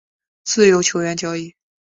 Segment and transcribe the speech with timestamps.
[0.43, 1.53] 自由球员交易